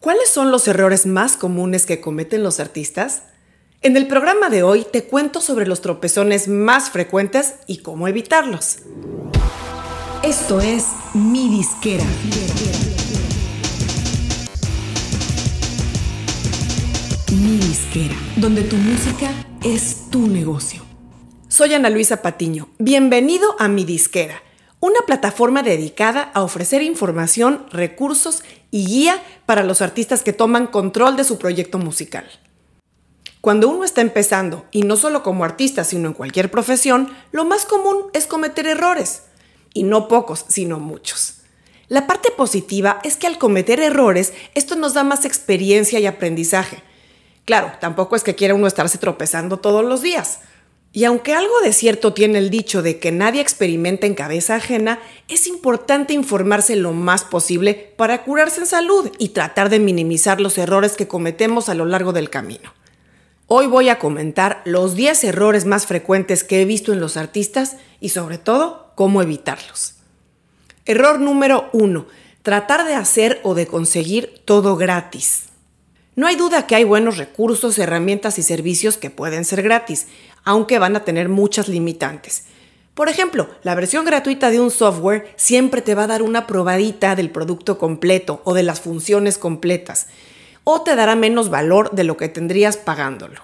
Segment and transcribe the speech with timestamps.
[0.00, 3.24] ¿Cuáles son los errores más comunes que cometen los artistas?
[3.82, 8.78] En el programa de hoy te cuento sobre los tropezones más frecuentes y cómo evitarlos.
[10.22, 12.04] Esto es Mi Disquera.
[17.30, 19.30] Mi Disquera, donde tu música
[19.62, 20.82] es tu negocio.
[21.48, 22.70] Soy Ana Luisa Patiño.
[22.78, 24.40] Bienvenido a Mi Disquera
[24.80, 31.16] una plataforma dedicada a ofrecer información, recursos y guía para los artistas que toman control
[31.16, 32.26] de su proyecto musical.
[33.40, 37.64] Cuando uno está empezando, y no solo como artista, sino en cualquier profesión, lo más
[37.64, 39.22] común es cometer errores.
[39.72, 41.36] Y no pocos, sino muchos.
[41.88, 46.82] La parte positiva es que al cometer errores, esto nos da más experiencia y aprendizaje.
[47.44, 50.40] Claro, tampoco es que quiera uno estarse tropezando todos los días.
[50.92, 54.98] Y aunque algo de cierto tiene el dicho de que nadie experimenta en cabeza ajena,
[55.28, 60.58] es importante informarse lo más posible para curarse en salud y tratar de minimizar los
[60.58, 62.74] errores que cometemos a lo largo del camino.
[63.46, 67.76] Hoy voy a comentar los 10 errores más frecuentes que he visto en los artistas
[68.00, 69.94] y sobre todo cómo evitarlos.
[70.86, 72.06] Error número 1.
[72.42, 75.50] Tratar de hacer o de conseguir todo gratis.
[76.16, 80.06] No hay duda que hay buenos recursos, herramientas y servicios que pueden ser gratis,
[80.44, 82.44] aunque van a tener muchas limitantes.
[82.94, 87.16] Por ejemplo, la versión gratuita de un software siempre te va a dar una probadita
[87.16, 90.08] del producto completo o de las funciones completas,
[90.64, 93.42] o te dará menos valor de lo que tendrías pagándolo.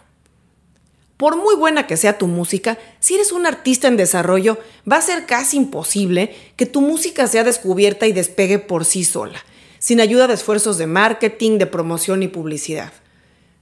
[1.17, 4.59] Por muy buena que sea tu música, si eres un artista en desarrollo,
[4.91, 9.43] va a ser casi imposible que tu música sea descubierta y despegue por sí sola
[9.79, 12.93] sin ayuda de esfuerzos de marketing, de promoción y publicidad.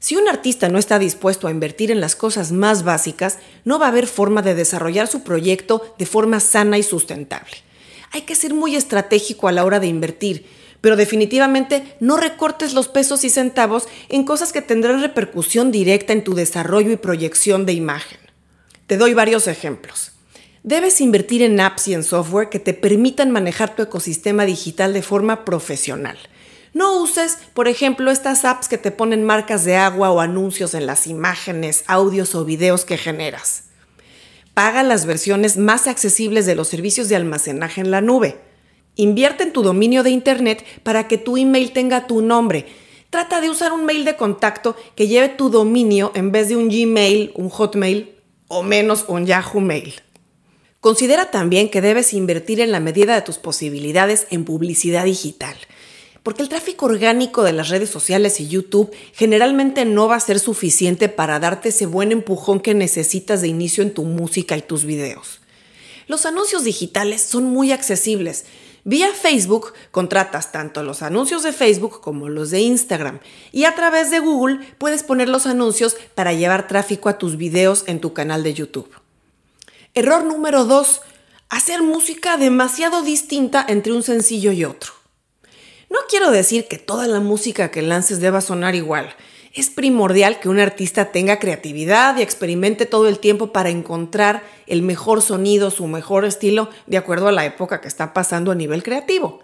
[0.05, 3.87] Si un artista no está dispuesto a invertir en las cosas más básicas, no va
[3.87, 7.57] a haber forma de desarrollar su proyecto de forma sana y sustentable.
[8.13, 10.45] Hay que ser muy estratégico a la hora de invertir,
[10.83, 16.23] pero definitivamente no recortes los pesos y centavos en cosas que tendrán repercusión directa en
[16.23, 18.19] tu desarrollo y proyección de imagen.
[18.87, 20.13] Te doy varios ejemplos.
[20.63, 25.01] Debes invertir en apps y en software que te permitan manejar tu ecosistema digital de
[25.01, 26.19] forma profesional.
[26.75, 30.87] No uses, por ejemplo, estas apps que te ponen marcas de agua o anuncios en
[30.87, 33.67] las imágenes, audios o videos que generas.
[34.55, 38.41] Paga las versiones más accesibles de los servicios de almacenaje en la nube.
[38.97, 42.67] Invierte en tu dominio de Internet para que tu email tenga tu nombre.
[43.09, 46.69] Trata de usar un mail de contacto que lleve tu dominio en vez de un
[46.69, 48.17] Gmail, un Hotmail
[48.49, 49.95] o menos un Yahoo Mail.
[50.81, 55.57] Considera también que debes invertir en la medida de tus posibilidades en publicidad digital,
[56.25, 60.41] porque el tráfico orgánico de las redes sociales y YouTube generalmente no va a ser
[60.41, 64.87] suficiente para darte ese buen empujón que necesitas de inicio en tu música y tus
[64.87, 65.43] videos.
[66.09, 68.47] Los anuncios digitales son muy accesibles.
[68.85, 73.21] Vía Facebook contratas tanto los anuncios de Facebook como los de Instagram
[73.53, 77.85] y a través de Google puedes poner los anuncios para llevar tráfico a tus videos
[77.87, 78.91] en tu canal de YouTube.
[79.93, 81.03] Error número 2.
[81.51, 84.94] Hacer música demasiado distinta entre un sencillo y otro.
[85.91, 89.15] No quiero decir que toda la música que lances deba sonar igual.
[89.53, 94.83] Es primordial que un artista tenga creatividad y experimente todo el tiempo para encontrar el
[94.83, 98.83] mejor sonido, su mejor estilo, de acuerdo a la época que está pasando a nivel
[98.83, 99.41] creativo.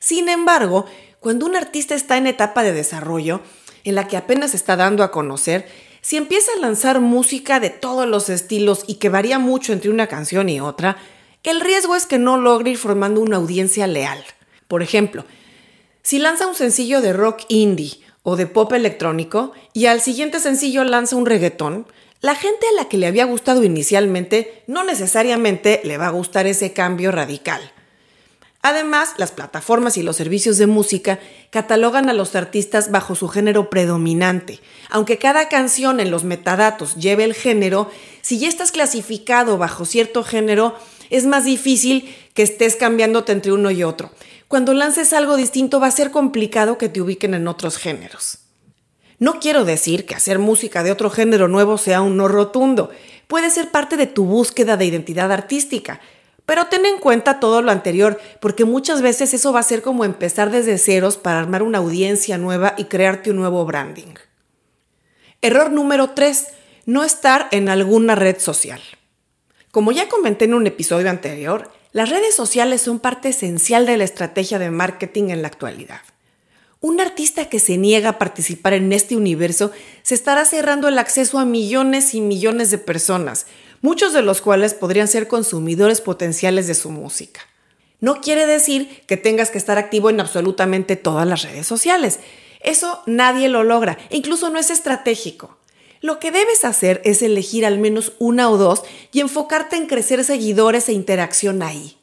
[0.00, 0.86] Sin embargo,
[1.20, 3.40] cuando un artista está en etapa de desarrollo,
[3.84, 5.68] en la que apenas está dando a conocer,
[6.00, 10.08] si empieza a lanzar música de todos los estilos y que varía mucho entre una
[10.08, 10.96] canción y otra,
[11.44, 14.24] el riesgo es que no logre ir formando una audiencia leal.
[14.66, 15.24] Por ejemplo,
[16.02, 20.84] si lanza un sencillo de rock indie o de pop electrónico y al siguiente sencillo
[20.84, 21.86] lanza un reggaetón,
[22.20, 26.46] la gente a la que le había gustado inicialmente no necesariamente le va a gustar
[26.46, 27.60] ese cambio radical.
[28.64, 31.18] Además, las plataformas y los servicios de música
[31.50, 34.60] catalogan a los artistas bajo su género predominante.
[34.88, 40.22] Aunque cada canción en los metadatos lleve el género, si ya estás clasificado bajo cierto
[40.22, 40.76] género,
[41.12, 44.10] es más difícil que estés cambiándote entre uno y otro.
[44.48, 48.38] Cuando lances algo distinto va a ser complicado que te ubiquen en otros géneros.
[49.18, 52.90] No quiero decir que hacer música de otro género nuevo sea un no rotundo.
[53.28, 56.00] Puede ser parte de tu búsqueda de identidad artística,
[56.44, 60.04] pero ten en cuenta todo lo anterior, porque muchas veces eso va a ser como
[60.04, 64.14] empezar desde ceros para armar una audiencia nueva y crearte un nuevo branding.
[65.40, 66.48] Error número 3.
[66.86, 68.80] No estar en alguna red social.
[69.72, 74.04] Como ya comenté en un episodio anterior, las redes sociales son parte esencial de la
[74.04, 76.02] estrategia de marketing en la actualidad.
[76.82, 79.72] Un artista que se niega a participar en este universo
[80.02, 83.46] se estará cerrando el acceso a millones y millones de personas,
[83.80, 87.40] muchos de los cuales podrían ser consumidores potenciales de su música.
[87.98, 92.20] No quiere decir que tengas que estar activo en absolutamente todas las redes sociales.
[92.60, 95.56] Eso nadie lo logra, incluso no es estratégico.
[96.02, 98.82] Lo que debes hacer es elegir al menos una o dos
[99.12, 101.96] y enfocarte en crecer seguidores e interacción ahí.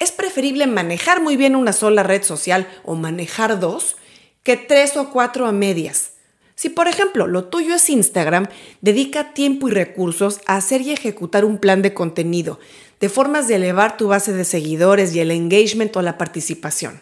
[0.00, 3.96] Es preferible manejar muy bien una sola red social o manejar dos
[4.42, 6.14] que tres o cuatro a medias.
[6.56, 8.48] Si por ejemplo lo tuyo es Instagram,
[8.80, 12.58] dedica tiempo y recursos a hacer y ejecutar un plan de contenido,
[12.98, 17.00] de formas de elevar tu base de seguidores y el engagement o la participación.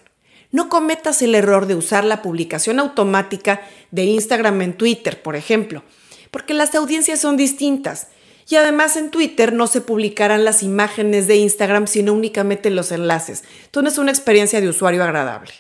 [0.53, 5.83] No cometas el error de usar la publicación automática de Instagram en Twitter, por ejemplo,
[6.31, 8.09] porque las audiencias son distintas.
[8.49, 13.43] Y además en Twitter no se publicarán las imágenes de Instagram, sino únicamente los enlaces.
[13.65, 15.53] Esto no es una experiencia de usuario agradable.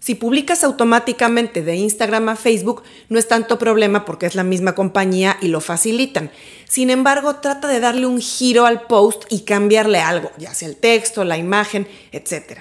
[0.00, 4.74] Si publicas automáticamente de Instagram a Facebook, no es tanto problema porque es la misma
[4.74, 6.30] compañía y lo facilitan.
[6.66, 10.76] Sin embargo, trata de darle un giro al post y cambiarle algo, ya sea el
[10.76, 12.60] texto, la imagen, etc.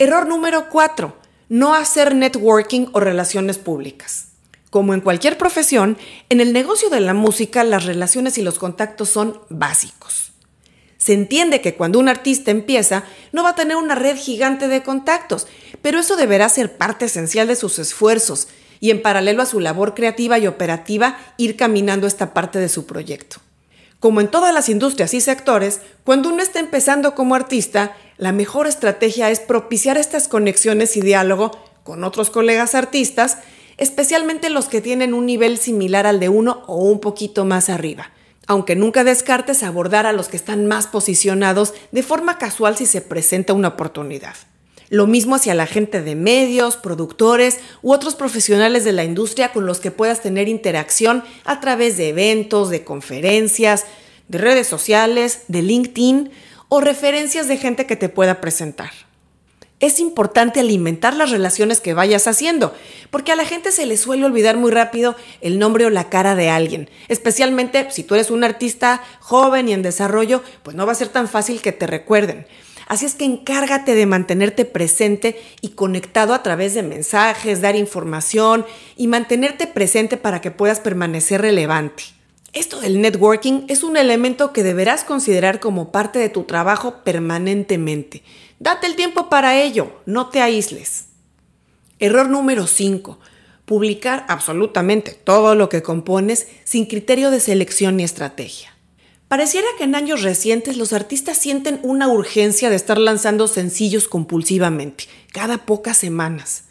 [0.00, 1.16] Error número 4.
[1.48, 4.28] No hacer networking o relaciones públicas.
[4.70, 5.98] Como en cualquier profesión,
[6.28, 10.30] en el negocio de la música las relaciones y los contactos son básicos.
[10.98, 13.02] Se entiende que cuando un artista empieza,
[13.32, 15.48] no va a tener una red gigante de contactos,
[15.82, 18.46] pero eso deberá ser parte esencial de sus esfuerzos
[18.78, 22.86] y en paralelo a su labor creativa y operativa ir caminando esta parte de su
[22.86, 23.38] proyecto.
[23.98, 28.66] Como en todas las industrias y sectores, cuando uno está empezando como artista, la mejor
[28.66, 31.52] estrategia es propiciar estas conexiones y diálogo
[31.84, 33.38] con otros colegas artistas,
[33.76, 38.10] especialmente los que tienen un nivel similar al de uno o un poquito más arriba.
[38.48, 43.00] Aunque nunca descartes abordar a los que están más posicionados de forma casual si se
[43.00, 44.34] presenta una oportunidad.
[44.90, 49.64] Lo mismo hacia la gente de medios, productores u otros profesionales de la industria con
[49.64, 53.84] los que puedas tener interacción a través de eventos, de conferencias,
[54.28, 56.30] de redes sociales, de LinkedIn
[56.68, 58.90] o referencias de gente que te pueda presentar.
[59.80, 62.74] Es importante alimentar las relaciones que vayas haciendo,
[63.10, 66.34] porque a la gente se le suele olvidar muy rápido el nombre o la cara
[66.34, 70.92] de alguien, especialmente si tú eres un artista joven y en desarrollo, pues no va
[70.92, 72.46] a ser tan fácil que te recuerden.
[72.88, 78.66] Así es que encárgate de mantenerte presente y conectado a través de mensajes, dar información
[78.96, 82.17] y mantenerte presente para que puedas permanecer relevante.
[82.54, 88.22] Esto del networking es un elemento que deberás considerar como parte de tu trabajo permanentemente.
[88.58, 91.06] Date el tiempo para ello, no te aísles.
[91.98, 93.18] Error número 5.
[93.66, 98.74] Publicar absolutamente todo lo que compones sin criterio de selección ni estrategia.
[99.28, 105.04] Pareciera que en años recientes los artistas sienten una urgencia de estar lanzando sencillos compulsivamente,
[105.32, 106.67] cada pocas semanas.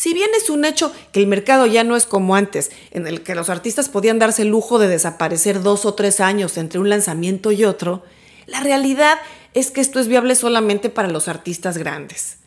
[0.00, 3.22] Si bien es un hecho que el mercado ya no es como antes, en el
[3.22, 6.88] que los artistas podían darse el lujo de desaparecer dos o tres años entre un
[6.88, 8.02] lanzamiento y otro,
[8.46, 9.18] la realidad
[9.52, 12.38] es que esto es viable solamente para los artistas grandes.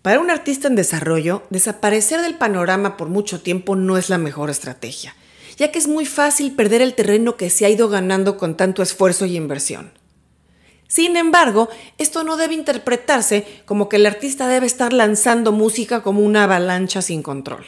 [0.00, 4.48] Para un artista en desarrollo, desaparecer del panorama por mucho tiempo no es la mejor
[4.48, 5.14] estrategia
[5.58, 8.80] ya que es muy fácil perder el terreno que se ha ido ganando con tanto
[8.80, 9.90] esfuerzo y inversión.
[10.88, 11.68] Sin embargo,
[11.98, 17.00] esto no debe interpretarse como que el artista debe estar lanzando música como una avalancha
[17.00, 17.64] sin control.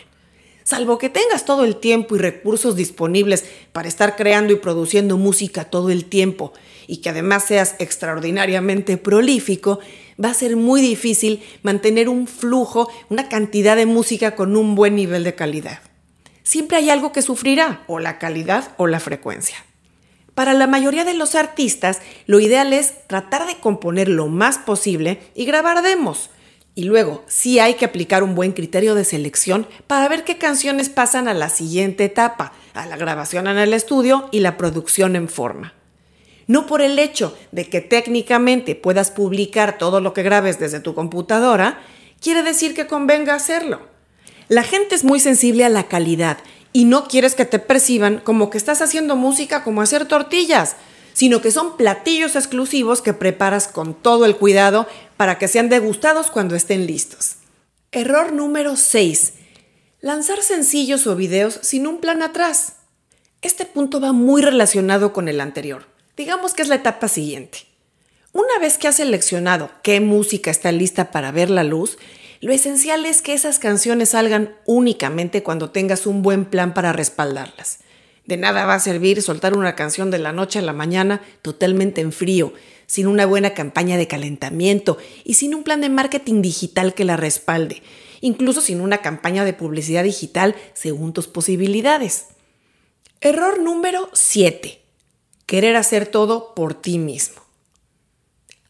[0.64, 5.64] Salvo que tengas todo el tiempo y recursos disponibles para estar creando y produciendo música
[5.64, 6.52] todo el tiempo
[6.86, 9.78] y que además seas extraordinariamente prolífico,
[10.22, 14.96] va a ser muy difícil mantener un flujo, una cantidad de música con un buen
[14.96, 15.80] nivel de calidad
[16.50, 19.64] siempre hay algo que sufrirá, o la calidad o la frecuencia.
[20.40, 25.20] Para la mayoría de los artistas, lo ideal es tratar de componer lo más posible
[25.34, 26.30] y grabar demos.
[26.74, 30.88] Y luego, sí hay que aplicar un buen criterio de selección para ver qué canciones
[30.88, 35.28] pasan a la siguiente etapa, a la grabación en el estudio y la producción en
[35.28, 35.74] forma.
[36.46, 40.94] No por el hecho de que técnicamente puedas publicar todo lo que grabes desde tu
[40.94, 41.82] computadora,
[42.18, 43.90] quiere decir que convenga hacerlo.
[44.48, 46.38] La gente es muy sensible a la calidad
[46.72, 50.76] y no quieres que te perciban como que estás haciendo música como hacer tortillas,
[51.12, 54.86] sino que son platillos exclusivos que preparas con todo el cuidado
[55.16, 57.36] para que sean degustados cuando estén listos.
[57.92, 59.32] Error número 6.
[60.00, 62.74] Lanzar sencillos o videos sin un plan atrás.
[63.42, 65.86] Este punto va muy relacionado con el anterior.
[66.16, 67.66] Digamos que es la etapa siguiente.
[68.32, 71.98] Una vez que has seleccionado qué música está lista para ver la luz,
[72.40, 77.80] lo esencial es que esas canciones salgan únicamente cuando tengas un buen plan para respaldarlas.
[78.24, 82.00] De nada va a servir soltar una canción de la noche a la mañana totalmente
[82.00, 82.54] en frío,
[82.86, 87.18] sin una buena campaña de calentamiento y sin un plan de marketing digital que la
[87.18, 87.82] respalde,
[88.22, 92.28] incluso sin una campaña de publicidad digital según tus posibilidades.
[93.20, 94.80] Error número 7.
[95.44, 97.49] Querer hacer todo por ti mismo.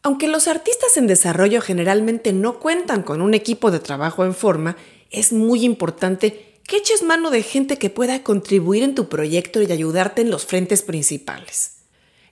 [0.03, 4.77] Aunque los artistas en desarrollo generalmente no cuentan con un equipo de trabajo en forma,
[5.11, 9.71] es muy importante que eches mano de gente que pueda contribuir en tu proyecto y
[9.71, 11.81] ayudarte en los frentes principales.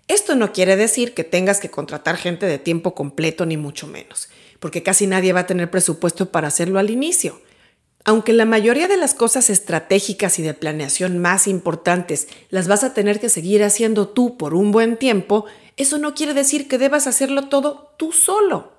[0.08, 4.30] Esto no quiere decir que tengas que contratar gente de tiempo completo ni mucho menos,
[4.60, 7.40] porque casi nadie va a tener presupuesto para hacerlo al inicio.
[8.06, 12.96] Aunque la mayoría de las cosas estratégicas y de planeación más importantes las vas a
[12.96, 15.46] tener que seguir haciendo tú por un buen tiempo,
[15.80, 18.74] eso no quiere decir que debas hacerlo todo tú solo.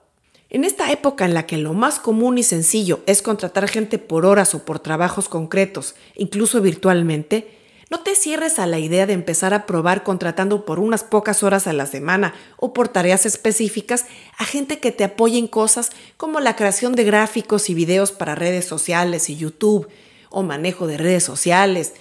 [0.50, 4.26] En esta época en la que lo más común y sencillo es contratar gente por
[4.26, 7.56] horas o por trabajos concretos, incluso virtualmente,
[7.88, 11.66] no te cierres a la idea de empezar a probar contratando por unas pocas horas
[11.66, 14.04] a la semana o por tareas específicas
[14.36, 18.34] a gente que te apoye en cosas como la creación de gráficos y videos para
[18.34, 19.88] redes sociales y YouTube,
[20.28, 21.94] o manejo de redes sociales,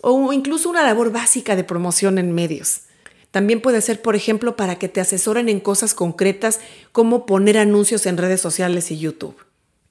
[0.00, 2.87] o incluso una labor básica de promoción en medios.
[3.30, 6.60] También puede ser, por ejemplo, para que te asesoren en cosas concretas
[6.92, 9.36] como poner anuncios en redes sociales y YouTube.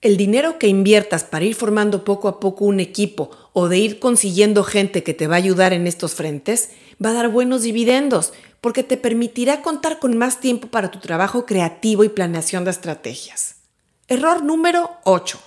[0.02, 4.00] El dinero que inviertas para ir formando poco a poco un equipo o de ir
[4.00, 6.70] consiguiendo gente que te va a ayudar en estos frentes
[7.04, 11.46] va a dar buenos dividendos porque te permitirá contar con más tiempo para tu trabajo
[11.46, 13.56] creativo y planeación de estrategias.
[14.08, 15.40] Error número 8.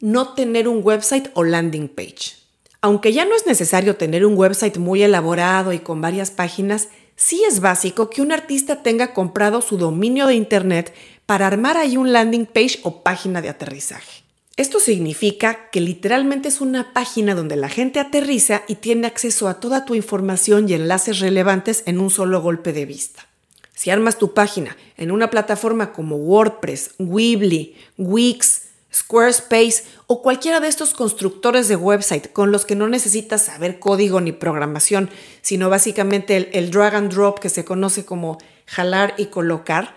[0.00, 2.41] No tener un website o landing page.
[2.84, 7.40] Aunque ya no es necesario tener un website muy elaborado y con varias páginas, sí
[7.48, 10.92] es básico que un artista tenga comprado su dominio de Internet
[11.24, 14.24] para armar ahí un landing page o página de aterrizaje.
[14.56, 19.60] Esto significa que literalmente es una página donde la gente aterriza y tiene acceso a
[19.60, 23.28] toda tu información y enlaces relevantes en un solo golpe de vista.
[23.74, 28.61] Si armas tu página en una plataforma como WordPress, Weebly, Wix,
[28.94, 34.20] Squarespace o cualquiera de estos constructores de website con los que no necesitas saber código
[34.20, 39.26] ni programación, sino básicamente el, el drag and drop que se conoce como jalar y
[39.26, 39.94] colocar,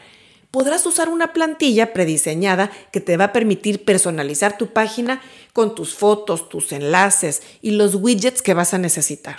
[0.52, 5.22] podrás usar una plantilla prediseñada que te va a permitir personalizar tu página
[5.52, 9.38] con tus fotos, tus enlaces y los widgets que vas a necesitar.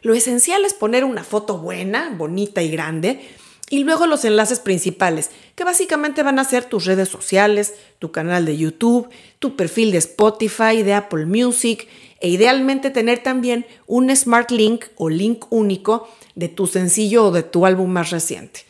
[0.00, 3.26] Lo esencial es poner una foto buena, bonita y grande,
[3.74, 8.46] y luego los enlaces principales, que básicamente van a ser tus redes sociales, tu canal
[8.46, 9.08] de YouTube,
[9.40, 11.88] tu perfil de Spotify, de Apple Music,
[12.20, 17.42] e idealmente tener también un Smart Link o link único de tu sencillo o de
[17.42, 18.60] tu álbum más reciente.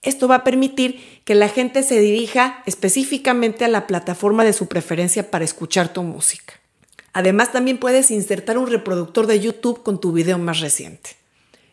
[0.00, 4.68] Esto va a permitir que la gente se dirija específicamente a la plataforma de su
[4.68, 6.54] preferencia para escuchar tu música.
[7.12, 11.10] Además, también puedes insertar un reproductor de YouTube con tu video más reciente.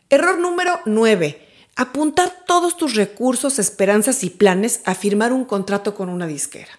[0.09, 1.52] Error número 9.
[1.75, 6.69] Apuntar todos tus recursos, esperanzas y planes a firmar un contrato con una disquera.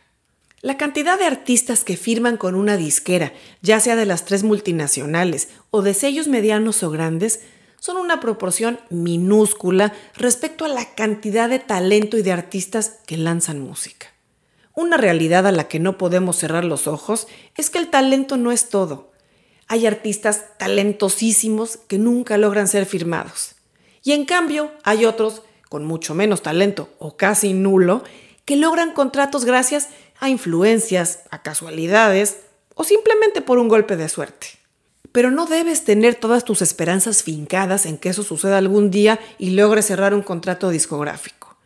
[0.60, 5.48] La cantidad de artistas que firman con una disquera, ya sea de las tres multinacionales
[5.70, 7.40] o de sellos medianos o grandes,
[7.80, 13.60] son una proporción minúscula respecto a la cantidad de talento y de artistas que lanzan
[13.60, 14.06] música.
[14.74, 18.52] Una realidad a la que no podemos cerrar los ojos es que el talento no
[18.52, 19.12] es todo.
[19.66, 23.56] Hay artistas talentosísimos que nunca logran ser firmados.
[24.04, 28.04] Y en cambio hay otros con mucho menos talento o casi nulo
[28.44, 29.88] que logran contratos gracias
[30.20, 32.36] a influencias, a casualidades
[32.76, 34.64] o simplemente por un golpe de suerte
[35.14, 39.50] pero no debes tener todas tus esperanzas fincadas en que eso suceda algún día y
[39.50, 41.56] logres cerrar un contrato discográfico.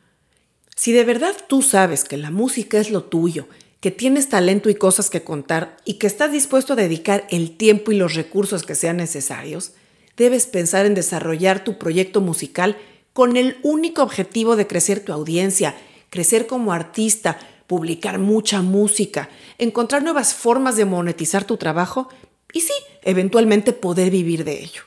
[0.77, 3.49] Si de verdad tú sabes que la música es lo tuyo,
[3.81, 7.91] que tienes talento y cosas que contar y que estás dispuesto a dedicar el tiempo
[7.91, 9.73] y los recursos que sean necesarios,
[10.19, 12.77] debes pensar en desarrollar tu proyecto musical
[13.13, 15.75] con el único objetivo de crecer tu audiencia,
[16.11, 22.09] crecer como artista, publicar mucha música, encontrar nuevas formas de monetizar tu trabajo
[22.53, 22.73] y sí,
[23.03, 24.83] eventualmente poder vivir de ello.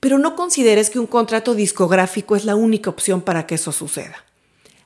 [0.00, 4.24] Pero no consideres que un contrato discográfico es la única opción para que eso suceda.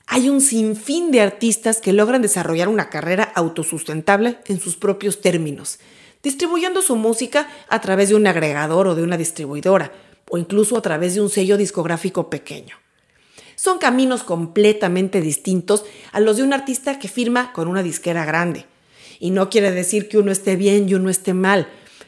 [0.07, 5.79] Hay un sinfín de artistas que logran desarrollar una carrera autosustentable en sus propios términos,
[6.23, 9.91] distribuyendo su música a través de un agregador o de una distribuidora,
[10.29, 12.77] o incluso a través de un sello discográfico pequeño.
[13.55, 18.65] Son caminos completamente distintos a los de un artista que firma con una disquera grande.
[19.19, 21.67] Y no quiere decir que uno esté bien y uno esté mal,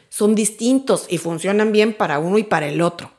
[0.10, 3.12] son distintos y funcionan bien para uno y para el otro.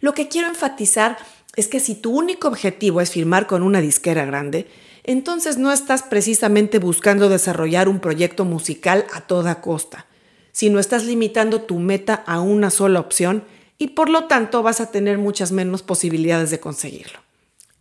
[0.00, 1.16] Lo que quiero enfatizar
[1.56, 4.66] es que si tu único objetivo es firmar con una disquera grande,
[5.04, 10.06] entonces no estás precisamente buscando desarrollar un proyecto musical a toda costa,
[10.52, 13.44] sino estás limitando tu meta a una sola opción
[13.78, 17.18] y por lo tanto vas a tener muchas menos posibilidades de conseguirlo.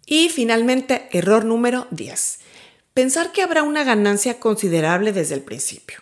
[0.05, 2.39] Y finalmente, error número 10.
[2.93, 5.99] Pensar que habrá una ganancia considerable desde el principio.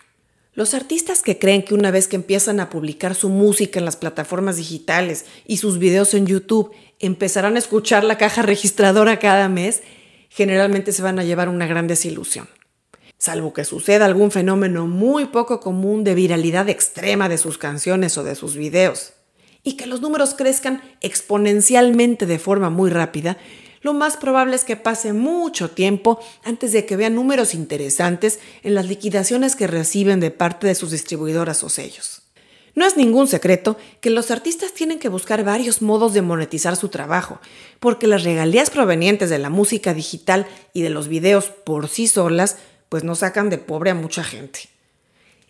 [0.52, 3.96] Los artistas que creen que una vez que empiezan a publicar su música en las
[3.96, 9.82] plataformas digitales y sus videos en YouTube empezarán a escuchar la caja registradora cada mes,
[10.28, 12.48] generalmente se van a llevar una gran desilusión.
[13.20, 18.24] Salvo que suceda algún fenómeno muy poco común de viralidad extrema de sus canciones o
[18.24, 19.12] de sus videos,
[19.62, 23.36] y que los números crezcan exponencialmente de forma muy rápida,
[23.82, 28.74] lo más probable es que pase mucho tiempo antes de que vean números interesantes en
[28.74, 32.22] las liquidaciones que reciben de parte de sus distribuidoras o sellos.
[32.74, 36.88] No es ningún secreto que los artistas tienen que buscar varios modos de monetizar su
[36.88, 37.40] trabajo,
[37.80, 42.56] porque las regalías provenientes de la música digital y de los videos por sí solas,
[42.90, 44.68] pues no sacan de pobre a mucha gente.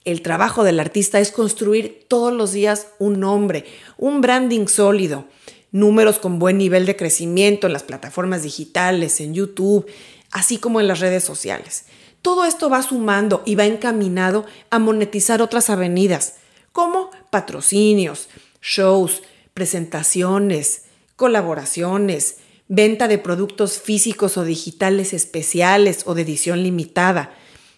[0.04, 3.64] El trabajo del artista es construir todos los días un nombre,
[3.98, 5.26] un branding sólido,
[5.72, 9.86] números con buen nivel de crecimiento en las plataformas digitales, en YouTube,
[10.30, 11.86] así como en las redes sociales.
[12.22, 16.34] Todo esto va sumando y va encaminado a monetizar otras avenidas,
[16.72, 18.28] como patrocinios,
[18.60, 19.22] shows,
[19.54, 20.82] presentaciones,
[21.16, 22.36] colaboraciones,
[22.70, 27.34] venta de productos físicos o digitales especiales o de edición limitada,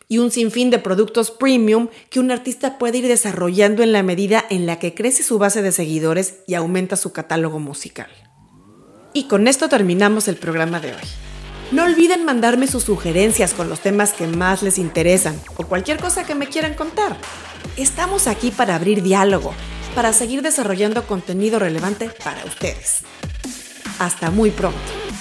[0.06, 4.44] y un sinfín de productos premium que un artista puede ir desarrollando en la medida
[4.50, 8.10] en la que crece su base de seguidores y aumenta su catálogo musical.
[9.14, 11.02] Y con esto terminamos el programa de hoy.
[11.70, 16.26] No olviden mandarme sus sugerencias con los temas que más les interesan o cualquier cosa
[16.26, 17.16] que me quieran contar.
[17.78, 19.54] Estamos aquí para abrir diálogo,
[19.94, 23.04] para seguir desarrollando contenido relevante para ustedes.
[23.98, 25.11] Hasta muy pronto.